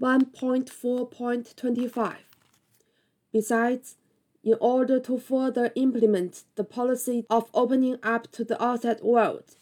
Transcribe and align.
1.4.25. 0.00 2.14
Besides, 3.32 3.96
in 4.42 4.56
order 4.60 4.98
to 5.00 5.18
further 5.18 5.72
implement 5.74 6.44
the 6.56 6.64
policy 6.64 7.24
of 7.30 7.48
opening 7.54 7.98
up 8.02 8.30
to 8.32 8.44
the 8.44 8.62
outside 8.62 9.00
world, 9.02 9.56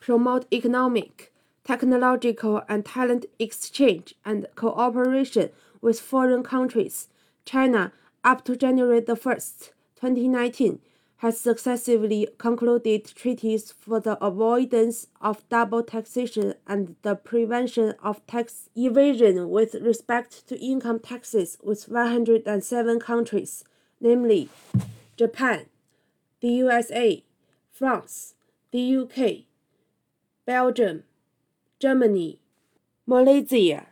promote 0.00 0.46
economic, 0.52 1.32
technological, 1.64 2.62
and 2.68 2.84
talent 2.84 3.26
exchange 3.38 4.14
and 4.24 4.46
cooperation 4.54 5.50
with 5.80 6.00
foreign 6.00 6.42
countries, 6.42 7.08
China, 7.44 7.92
up 8.24 8.44
to 8.44 8.56
January 8.56 9.00
the 9.00 9.16
1st, 9.16 9.70
2019, 9.96 10.80
has 11.18 11.38
successively 11.40 12.28
concluded 12.38 13.04
treaties 13.04 13.72
for 13.72 13.98
the 13.98 14.22
avoidance 14.24 15.08
of 15.20 15.48
double 15.48 15.82
taxation 15.82 16.54
and 16.66 16.94
the 17.02 17.16
prevention 17.16 17.92
of 18.04 18.24
tax 18.28 18.68
evasion 18.76 19.50
with 19.50 19.74
respect 19.74 20.46
to 20.46 20.56
income 20.64 21.00
taxes 21.00 21.58
with 21.60 21.88
107 21.88 23.00
countries, 23.00 23.64
namely 24.00 24.48
Japan, 25.16 25.66
the 26.40 26.48
USA, 26.48 27.24
France, 27.72 28.34
the 28.70 28.96
UK, 28.96 29.44
Belgium, 30.46 31.02
Germany, 31.80 32.38
Malaysia, 33.06 33.88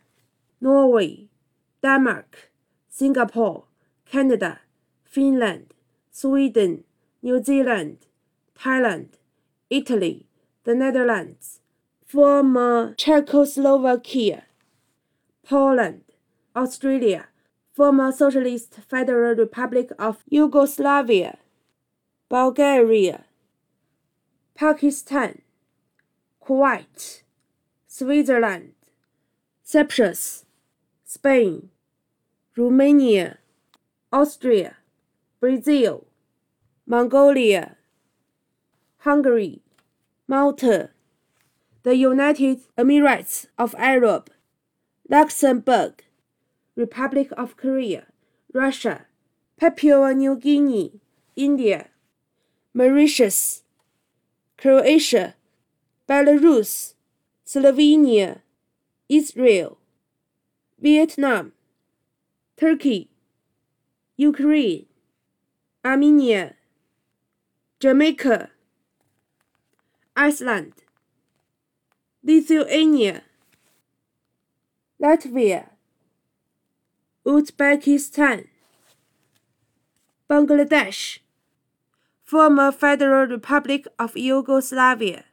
Norway, 0.60 1.26
Denmark, 1.82 2.52
Singapore, 2.88 3.64
Canada, 4.08 4.60
Finland, 5.04 5.74
Sweden, 6.12 6.84
New 7.22 7.42
Zealand, 7.42 7.98
Thailand, 8.58 9.08
Italy, 9.70 10.26
the 10.64 10.74
Netherlands, 10.74 11.60
former 12.04 12.94
Czechoslovakia, 12.96 14.44
Poland, 15.44 16.02
Australia, 16.54 17.26
former 17.72 18.12
Socialist 18.12 18.74
Federal 18.88 19.34
Republic 19.34 19.90
of 19.98 20.24
Yugoslavia, 20.28 21.38
Bulgaria, 22.28 23.24
Pakistan, 24.54 25.42
Kuwait, 26.42 27.22
Switzerland, 27.86 28.72
Cyprus, 29.62 30.44
Spain, 31.04 31.70
Romania, 32.56 33.38
Austria, 34.12 34.76
Brazil, 35.40 36.05
Mongolia, 36.88 37.76
Hungary, 38.98 39.60
Malta, 40.28 40.90
the 41.82 41.96
United 41.96 42.60
Emirates 42.78 43.46
of 43.58 43.74
Arab, 43.76 44.30
Luxembourg, 45.08 46.04
Republic 46.76 47.32
of 47.36 47.56
Korea, 47.56 48.06
Russia, 48.52 49.06
Papua 49.58 50.14
New 50.14 50.36
Guinea, 50.36 51.00
India, 51.34 51.88
Mauritius, 52.72 53.62
Croatia, 54.56 55.34
Belarus, 56.08 56.94
Slovenia, 57.44 58.42
Israel, 59.08 59.78
Vietnam, 60.80 61.52
Turkey, 62.56 63.08
Ukraine, 64.16 64.86
Armenia, 65.84 66.55
Jamaica, 67.78 68.48
Iceland, 70.16 70.72
Lithuania, 72.24 73.20
Latvia, 74.98 75.66
Uzbekistan, 77.26 78.46
Bangladesh, 80.30 81.18
former 82.24 82.72
Federal 82.72 83.26
Republic 83.26 83.86
of 83.98 84.16
Yugoslavia, 84.16 85.24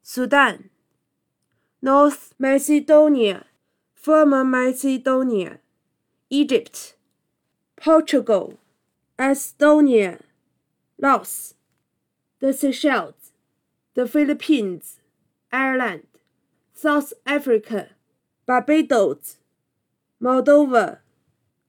Sudan, 0.00 0.70
North 1.82 2.34
Macedonia, 2.38 3.46
former 3.96 4.44
Macedonia, 4.44 5.58
Egypt, 6.30 6.94
Portugal, 7.74 8.60
Estonia, 9.18 10.20
Laos 11.02 11.54
the 12.44 12.52
Seychelles, 12.52 13.32
the 13.94 14.06
Philippines, 14.06 15.00
Ireland, 15.50 16.02
South 16.74 17.14
Africa, 17.24 17.88
Barbados, 18.44 19.38
Moldova, 20.22 20.98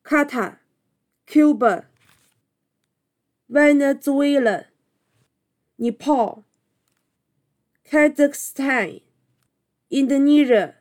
Qatar, 0.03 0.57
Cuba, 1.25 1.85
Venezuela, 3.47 4.65
Nepal, 5.79 6.43
Kazakhstan, 7.89 8.99
Indonesia, 9.89 10.75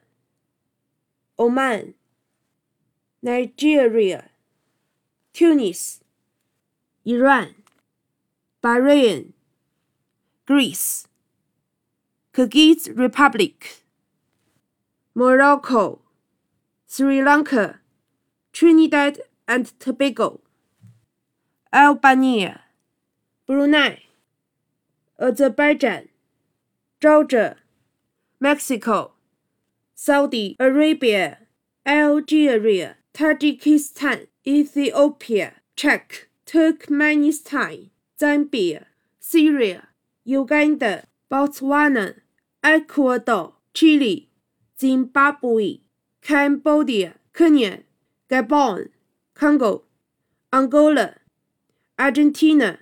Oman, 1.38 1.94
Nigeria, 3.22 4.30
Tunis, 5.32 6.00
Iran, 7.04 7.54
Bahrain, 8.60 9.33
Greece, 10.46 11.08
Kyrgyz 12.34 12.94
Republic, 12.94 13.82
Morocco, 15.14 16.02
Sri 16.86 17.22
Lanka, 17.22 17.80
Trinidad 18.52 19.20
and 19.48 19.72
Tobago, 19.80 20.40
Albania, 21.72 22.60
Brunei, 23.46 24.02
Azerbaijan, 25.18 26.08
Georgia, 27.00 27.56
Mexico, 28.38 29.12
Saudi 29.94 30.56
Arabia, 30.60 31.38
Algeria, 31.86 32.96
Tajikistan, 33.14 34.26
Ethiopia, 34.46 35.54
Czech, 35.74 36.28
Turkmenistan, 36.44 37.88
Zambia, 38.20 38.84
Syria, 39.20 39.88
Uganda, 40.24 41.04
Botswana, 41.30 42.20
Ecuador, 42.62 43.54
Chile, 43.74 44.30
Zimbabwe, 44.80 45.80
Cambodia, 46.22 47.14
Kenya, 47.34 47.80
Gabon, 48.30 48.88
Congo, 49.34 49.82
Angola, 50.52 51.16
Argentina. 51.98 52.78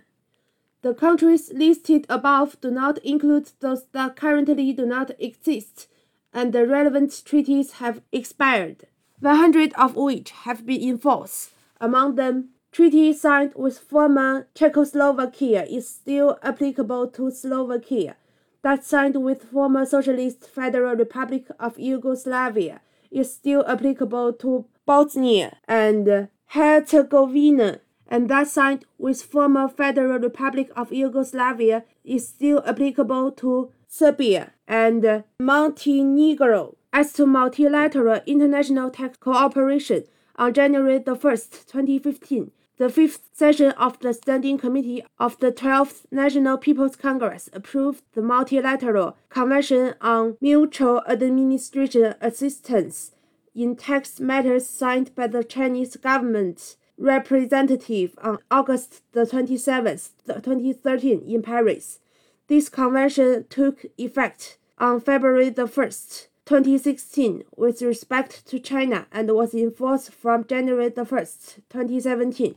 The 0.82 0.94
countries 0.94 1.52
listed 1.52 2.06
above 2.08 2.60
do 2.60 2.70
not 2.70 2.98
include 2.98 3.50
those 3.60 3.86
that 3.92 4.14
currently 4.14 4.72
do 4.72 4.86
not 4.86 5.10
exist, 5.18 5.88
and 6.32 6.52
the 6.52 6.66
relevant 6.66 7.22
treaties 7.24 7.72
have 7.72 8.02
expired, 8.12 8.86
100 9.18 9.72
of 9.74 9.96
which 9.96 10.30
have 10.30 10.64
been 10.64 10.80
in 10.80 10.98
force. 10.98 11.50
Among 11.80 12.14
them, 12.14 12.50
treaty 12.72 13.12
signed 13.12 13.52
with 13.54 13.78
former 13.78 14.48
Czechoslovakia 14.54 15.64
is 15.64 15.86
still 15.86 16.38
applicable 16.42 17.06
to 17.08 17.30
Slovakia. 17.30 18.16
That 18.62 18.84
signed 18.84 19.22
with 19.22 19.44
former 19.44 19.84
Socialist 19.84 20.48
Federal 20.48 20.96
Republic 20.96 21.46
of 21.60 21.78
Yugoslavia 21.78 22.80
is 23.10 23.32
still 23.32 23.62
applicable 23.68 24.32
to 24.34 24.64
Bosnia 24.86 25.58
and 25.68 26.28
Herzegovina. 26.46 27.80
And 28.08 28.30
that 28.30 28.48
signed 28.48 28.86
with 28.98 29.22
former 29.22 29.68
Federal 29.68 30.18
Republic 30.18 30.70
of 30.74 30.92
Yugoslavia 30.92 31.84
is 32.04 32.26
still 32.26 32.62
applicable 32.64 33.32
to 33.32 33.70
Serbia 33.86 34.52
and 34.66 35.24
Montenegro. 35.38 36.76
As 36.94 37.12
to 37.14 37.26
multilateral 37.26 38.20
international 38.26 38.90
tax 38.90 39.16
cooperation, 39.16 40.04
on 40.36 40.52
January 40.54 40.98
the 40.98 41.14
1st, 41.14 41.66
2015, 41.66 42.50
the 42.82 42.90
fifth 42.90 43.28
session 43.32 43.70
of 43.78 43.96
the 44.00 44.12
Standing 44.12 44.58
Committee 44.58 45.04
of 45.16 45.38
the 45.38 45.52
12th 45.52 46.04
National 46.10 46.58
People's 46.58 46.96
Congress 46.96 47.48
approved 47.52 48.02
the 48.14 48.20
Multilateral 48.20 49.16
Convention 49.28 49.94
on 50.00 50.36
Mutual 50.40 51.00
Administration 51.06 52.16
Assistance 52.20 53.12
in 53.54 53.76
Tax 53.76 54.18
Matters 54.18 54.66
signed 54.68 55.14
by 55.14 55.28
the 55.28 55.44
Chinese 55.44 55.94
government 55.94 56.74
representative 56.98 58.18
on 58.20 58.40
August 58.50 59.02
the 59.12 59.26
27th, 59.26 60.10
2013 60.26 61.22
in 61.24 61.40
Paris. 61.40 62.00
This 62.48 62.68
convention 62.68 63.46
took 63.48 63.86
effect 63.96 64.58
on 64.78 65.00
February 65.00 65.50
the 65.50 65.66
1st, 65.66 66.26
2016 66.46 67.44
with 67.56 67.80
respect 67.80 68.44
to 68.46 68.58
China 68.58 69.06
and 69.12 69.30
was 69.30 69.54
in 69.54 69.70
force 69.70 70.08
from 70.08 70.44
January 70.44 70.88
the 70.88 71.04
1st, 71.04 71.60
2017. 71.70 72.56